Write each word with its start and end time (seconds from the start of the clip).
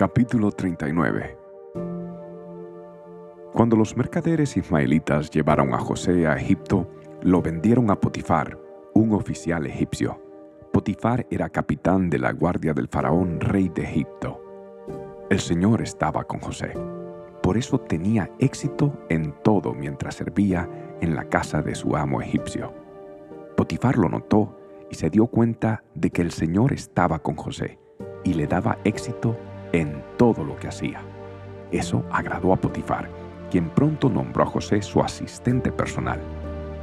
Capítulo 0.00 0.50
39 0.50 1.36
Cuando 3.52 3.76
los 3.76 3.94
mercaderes 3.98 4.56
ismaelitas 4.56 5.28
llevaron 5.28 5.74
a 5.74 5.78
José 5.78 6.26
a 6.26 6.36
Egipto, 6.36 6.88
lo 7.20 7.42
vendieron 7.42 7.90
a 7.90 8.00
Potifar, 8.00 8.58
un 8.94 9.12
oficial 9.12 9.66
egipcio. 9.66 10.18
Potifar 10.72 11.26
era 11.30 11.50
capitán 11.50 12.08
de 12.08 12.18
la 12.18 12.32
guardia 12.32 12.72
del 12.72 12.88
faraón 12.88 13.40
rey 13.40 13.68
de 13.68 13.82
Egipto. 13.82 14.42
El 15.28 15.38
Señor 15.38 15.82
estaba 15.82 16.24
con 16.24 16.40
José. 16.40 16.72
Por 17.42 17.58
eso 17.58 17.78
tenía 17.78 18.30
éxito 18.38 19.04
en 19.10 19.34
todo 19.42 19.74
mientras 19.74 20.14
servía 20.14 20.66
en 21.02 21.14
la 21.14 21.28
casa 21.28 21.60
de 21.60 21.74
su 21.74 21.94
amo 21.94 22.22
egipcio. 22.22 22.72
Potifar 23.54 23.98
lo 23.98 24.08
notó 24.08 24.58
y 24.90 24.94
se 24.94 25.10
dio 25.10 25.26
cuenta 25.26 25.84
de 25.94 26.08
que 26.08 26.22
el 26.22 26.30
Señor 26.30 26.72
estaba 26.72 27.18
con 27.18 27.36
José 27.36 27.78
y 28.24 28.32
le 28.32 28.46
daba 28.46 28.78
éxito 28.84 29.36
en 29.72 30.02
todo 30.16 30.44
lo 30.44 30.56
que 30.56 30.68
hacía. 30.68 31.00
Eso 31.70 32.04
agradó 32.10 32.52
a 32.52 32.56
Potifar, 32.56 33.08
quien 33.50 33.68
pronto 33.70 34.08
nombró 34.08 34.42
a 34.44 34.46
José 34.46 34.82
su 34.82 35.00
asistente 35.00 35.70
personal. 35.70 36.20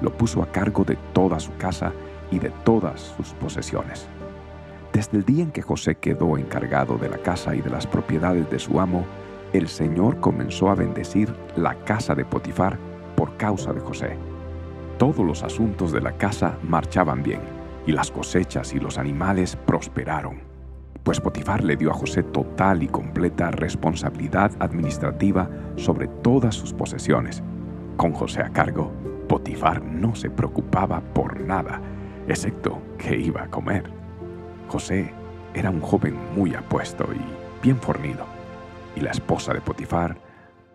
Lo 0.00 0.12
puso 0.12 0.42
a 0.42 0.52
cargo 0.52 0.84
de 0.84 0.96
toda 1.12 1.40
su 1.40 1.56
casa 1.56 1.92
y 2.30 2.38
de 2.38 2.50
todas 2.64 3.00
sus 3.16 3.32
posesiones. 3.34 4.08
Desde 4.92 5.18
el 5.18 5.24
día 5.24 5.42
en 5.44 5.50
que 5.50 5.62
José 5.62 5.96
quedó 5.96 6.38
encargado 6.38 6.96
de 6.96 7.08
la 7.08 7.18
casa 7.18 7.54
y 7.54 7.60
de 7.60 7.70
las 7.70 7.86
propiedades 7.86 8.50
de 8.50 8.58
su 8.58 8.80
amo, 8.80 9.04
el 9.52 9.68
Señor 9.68 10.20
comenzó 10.20 10.70
a 10.70 10.74
bendecir 10.74 11.34
la 11.56 11.74
casa 11.84 12.14
de 12.14 12.24
Potifar 12.24 12.78
por 13.16 13.36
causa 13.36 13.72
de 13.72 13.80
José. 13.80 14.16
Todos 14.98 15.24
los 15.24 15.42
asuntos 15.42 15.92
de 15.92 16.00
la 16.00 16.12
casa 16.12 16.58
marchaban 16.62 17.22
bien 17.22 17.40
y 17.86 17.92
las 17.92 18.10
cosechas 18.10 18.74
y 18.74 18.80
los 18.80 18.98
animales 18.98 19.56
prosperaron, 19.56 20.40
pues 21.02 21.20
Potifar 21.20 21.64
le 21.64 21.76
dio 21.76 21.90
a 21.90 21.94
José 21.94 22.22
total 22.22 22.82
y 22.82 22.88
completa 22.88 23.50
responsabilidad 23.50 24.52
administrativa 24.60 25.48
sobre 25.76 26.08
todas 26.08 26.54
sus 26.54 26.72
posesiones. 26.72 27.42
Con 27.96 28.12
José 28.12 28.42
a 28.42 28.50
cargo, 28.50 28.92
Potifar 29.28 29.82
no 29.82 30.14
se 30.14 30.30
preocupaba 30.30 31.00
por 31.00 31.40
nada, 31.40 31.80
excepto 32.28 32.80
que 32.98 33.16
iba 33.16 33.42
a 33.42 33.48
comer. 33.48 33.84
José 34.68 35.12
era 35.54 35.70
un 35.70 35.80
joven 35.80 36.16
muy 36.36 36.54
apuesto 36.54 37.08
y 37.14 37.64
bien 37.64 37.78
fornido, 37.78 38.26
y 38.94 39.00
la 39.00 39.10
esposa 39.10 39.52
de 39.54 39.60
Potifar 39.60 40.16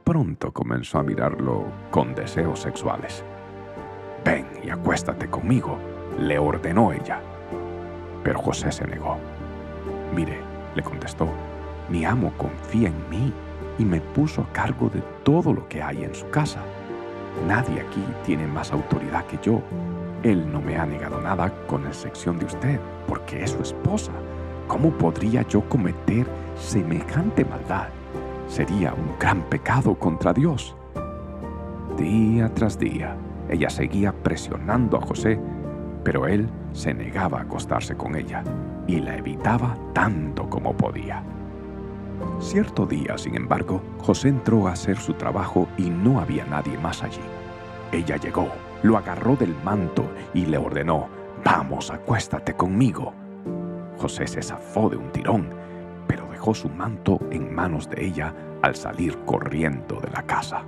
pronto 0.03 0.51
comenzó 0.51 0.99
a 0.99 1.03
mirarlo 1.03 1.65
con 1.91 2.15
deseos 2.15 2.59
sexuales. 2.59 3.23
Ven 4.25 4.47
y 4.63 4.69
acuéstate 4.69 5.29
conmigo, 5.29 5.77
le 6.19 6.39
ordenó 6.39 6.91
ella. 6.91 7.21
Pero 8.23 8.39
José 8.39 8.71
se 8.71 8.87
negó. 8.87 9.17
Mire, 10.15 10.39
le 10.75 10.83
contestó, 10.83 11.27
mi 11.89 12.05
amo 12.05 12.31
confía 12.37 12.89
en 12.89 13.09
mí 13.09 13.33
y 13.77 13.85
me 13.85 13.99
puso 13.99 14.41
a 14.41 14.53
cargo 14.53 14.89
de 14.89 15.01
todo 15.23 15.53
lo 15.53 15.67
que 15.67 15.81
hay 15.81 16.03
en 16.03 16.13
su 16.13 16.29
casa. 16.29 16.59
Nadie 17.47 17.81
aquí 17.81 18.03
tiene 18.25 18.47
más 18.47 18.71
autoridad 18.71 19.25
que 19.25 19.39
yo. 19.41 19.61
Él 20.21 20.51
no 20.51 20.61
me 20.61 20.77
ha 20.77 20.85
negado 20.85 21.19
nada 21.19 21.51
con 21.67 21.85
excepción 21.87 22.37
de 22.37 22.45
usted, 22.45 22.79
porque 23.07 23.43
es 23.43 23.51
su 23.51 23.61
esposa. 23.61 24.11
¿Cómo 24.67 24.91
podría 24.91 25.41
yo 25.47 25.67
cometer 25.67 26.27
semejante 26.55 27.43
maldad? 27.43 27.89
Sería 28.47 28.93
un 28.93 29.17
gran 29.19 29.41
pecado 29.49 29.95
contra 29.95 30.31
Dios. 30.31 30.75
Día 31.97 32.53
tras 32.53 32.77
día, 32.77 33.15
ella 33.49 33.69
seguía 33.69 34.13
presionando 34.13 34.97
a 34.97 35.01
José 35.01 35.39
pero 36.03 36.27
él 36.27 36.49
se 36.73 36.93
negaba 36.93 37.39
a 37.39 37.41
acostarse 37.43 37.95
con 37.95 38.15
ella 38.15 38.43
y 38.87 38.99
la 38.99 39.17
evitaba 39.17 39.77
tanto 39.93 40.49
como 40.49 40.75
podía. 40.75 41.23
Cierto 42.39 42.85
día, 42.85 43.17
sin 43.17 43.35
embargo, 43.35 43.81
José 43.99 44.29
entró 44.29 44.67
a 44.67 44.73
hacer 44.73 44.97
su 44.97 45.13
trabajo 45.13 45.67
y 45.77 45.89
no 45.89 46.19
había 46.19 46.45
nadie 46.45 46.77
más 46.77 47.03
allí. 47.03 47.21
Ella 47.91 48.17
llegó, 48.17 48.47
lo 48.81 48.97
agarró 48.97 49.35
del 49.35 49.55
manto 49.63 50.05
y 50.33 50.45
le 50.45 50.57
ordenó, 50.57 51.07
Vamos, 51.43 51.91
acuéstate 51.91 52.53
conmigo. 52.53 53.13
José 53.97 54.27
se 54.27 54.41
zafó 54.41 54.89
de 54.89 54.97
un 54.97 55.11
tirón, 55.11 55.49
pero 56.07 56.27
dejó 56.31 56.53
su 56.53 56.69
manto 56.69 57.19
en 57.31 57.53
manos 57.53 57.89
de 57.89 58.05
ella 58.05 58.33
al 58.61 58.75
salir 58.75 59.17
corriendo 59.25 59.99
de 59.99 60.09
la 60.11 60.23
casa. 60.23 60.63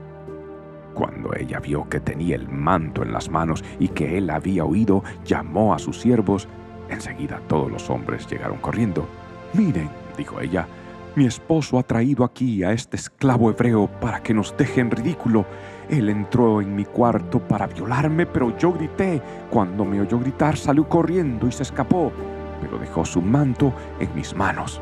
Cuando 0.94 1.34
ella 1.34 1.60
vio 1.60 1.88
que 1.90 2.00
tenía 2.00 2.36
el 2.36 2.48
manto 2.48 3.04
en 3.04 3.12
las 3.12 3.30
manos 3.30 3.64
y 3.80 3.90
que 3.90 4.18
él 4.18 4.30
había 4.30 4.64
oído, 4.64 5.04
llamó 5.26 5.74
a 5.74 5.80
sus 5.80 6.00
siervos. 6.00 6.48
Enseguida 6.90 7.42
todos 7.48 7.72
los 7.72 7.90
hombres 7.90 8.28
llegaron 8.28 8.58
corriendo. 8.58 9.08
Miren, 9.54 9.90
dijo 10.18 10.40
ella, 10.40 10.68
mi 11.16 11.26
esposo 11.26 11.80
ha 11.80 11.84
traído 11.84 12.26
aquí 12.26 12.64
a 12.64 12.74
este 12.74 12.98
esclavo 12.98 13.50
hebreo 13.50 13.88
para 13.88 14.22
que 14.22 14.34
nos 14.34 14.56
deje 14.58 14.82
en 14.82 14.92
ridículo. 14.92 15.46
Él 15.90 16.10
entró 16.10 16.62
en 16.62 16.76
mi 16.76 16.84
cuarto 16.84 17.40
para 17.40 17.68
violarme, 17.68 18.26
pero 18.26 18.58
yo 18.58 18.74
grité. 18.74 19.22
Cuando 19.50 19.86
me 19.86 20.02
oyó 20.02 20.20
gritar, 20.20 20.58
salió 20.58 20.90
corriendo 20.90 21.48
y 21.48 21.54
se 21.54 21.64
escapó, 21.64 22.12
pero 22.60 22.78
dejó 22.78 23.06
su 23.06 23.22
manto 23.22 23.74
en 24.00 24.14
mis 24.14 24.36
manos. 24.36 24.82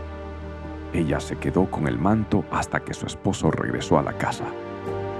Ella 0.91 1.19
se 1.19 1.35
quedó 1.35 1.69
con 1.69 1.87
el 1.87 1.99
manto 1.99 2.45
hasta 2.51 2.79
que 2.79 2.95
su 2.95 3.05
esposo 3.05 3.51
regresó 3.51 3.99
a 3.99 4.03
la 4.03 4.13
casa. 4.13 4.45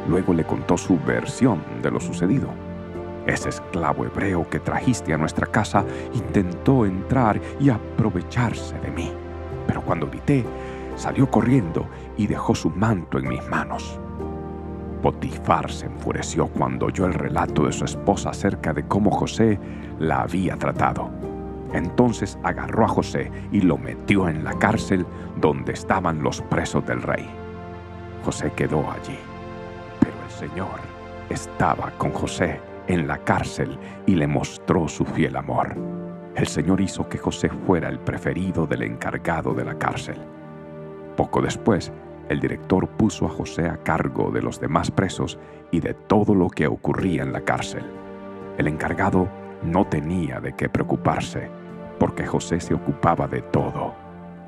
Luego 0.08 0.34
le 0.34 0.44
contó 0.44 0.78
su 0.78 0.98
versión 1.00 1.62
de 1.84 1.92
lo 1.92 2.00
sucedido. 2.00 2.50
Ese 3.26 3.50
esclavo 3.50 4.06
hebreo 4.06 4.50
que 4.50 4.60
trajiste 4.60 5.14
a 5.14 5.18
nuestra 5.18 5.48
casa 5.48 5.86
intentó 6.14 6.86
entrar 6.86 7.40
y 7.60 7.70
aprovecharse 7.70 8.78
de 8.80 8.92
mí. 8.92 9.12
Pero 9.68 9.82
cuando 9.82 10.08
grité, 10.08 10.46
salió 10.96 11.30
corriendo 11.30 11.88
y 12.18 12.28
dejó 12.28 12.54
su 12.54 12.70
manto 12.70 13.18
en 13.18 13.28
mis 13.28 13.48
manos. 13.48 14.00
Potifar 15.02 15.72
se 15.72 15.86
enfureció 15.86 16.48
cuando 16.48 16.88
oyó 16.88 17.06
el 17.06 17.14
relato 17.14 17.66
de 17.66 17.74
su 17.74 17.86
esposa 17.86 18.30
acerca 18.30 18.74
de 18.74 18.88
cómo 18.88 19.12
José 19.12 19.60
la 20.00 20.22
había 20.22 20.58
tratado. 20.58 21.10
Entonces 21.74 22.38
agarró 22.44 22.86
a 22.86 22.90
José 22.90 23.32
y 23.52 23.62
lo 23.62 23.78
metió 23.78 24.30
en 24.30 24.44
la 24.44 24.54
cárcel 24.54 25.06
donde 25.38 25.74
estaban 25.74 26.22
los 26.24 26.42
presos 26.42 26.86
del 26.86 27.02
rey. 27.02 27.28
José 28.24 28.52
quedó 28.56 28.90
allí 28.92 29.18
Señor 30.44 30.82
estaba 31.30 31.92
con 31.98 32.12
José 32.12 32.60
en 32.88 33.08
la 33.08 33.18
cárcel 33.20 33.78
y 34.06 34.16
le 34.16 34.28
mostró 34.28 34.88
su 34.88 35.06
fiel 35.06 35.36
amor. 35.36 35.76
El 36.36 36.48
Señor 36.48 36.82
hizo 36.82 37.08
que 37.08 37.18
José 37.18 37.50
fuera 37.50 37.90
el 37.90 38.00
preferido 38.00 38.66
del 38.66 38.84
encargado 38.84 39.54
de 39.54 39.66
la 39.66 39.78
cárcel. 39.78 40.18
Poco 41.16 41.42
después, 41.42 41.92
el 42.30 42.40
director 42.40 42.88
puso 42.88 43.26
a 43.26 43.30
José 43.30 43.68
a 43.68 43.78
cargo 43.78 44.32
de 44.32 44.42
los 44.42 44.60
demás 44.60 44.90
presos 44.90 45.38
y 45.72 45.80
de 45.80 45.94
todo 45.94 46.34
lo 46.34 46.50
que 46.50 46.68
ocurría 46.68 47.24
en 47.24 47.34
la 47.34 47.42
cárcel. 47.42 47.84
El 48.58 48.68
encargado 48.68 49.28
no 49.64 49.86
tenía 49.86 50.40
de 50.40 50.54
qué 50.54 50.70
preocuparse, 50.70 51.50
porque 52.00 52.26
José 52.26 52.60
se 52.60 52.74
ocupaba 52.74 53.28
de 53.28 53.42
todo. 53.42 53.94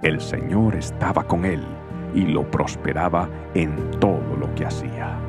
El 0.02 0.22
Señor 0.22 0.76
estaba 0.76 1.24
con 1.24 1.46
él 1.46 1.64
y 2.14 2.26
lo 2.26 2.50
prosperaba 2.50 3.30
en 3.54 3.92
todo 4.00 4.36
lo 4.40 4.54
que 4.56 4.66
hacía. 4.66 5.25